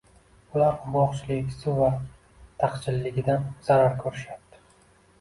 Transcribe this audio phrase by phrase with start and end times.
[0.53, 1.85] Ular qurgʻoqchilik, suv
[2.65, 4.69] taqchilligidan zarar koʻrishayapti.